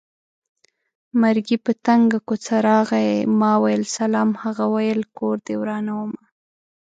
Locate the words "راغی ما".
2.67-3.53